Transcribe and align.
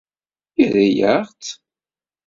Yerra-yaɣ-tt. 0.57 1.51